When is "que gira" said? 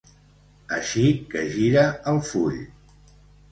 1.35-1.85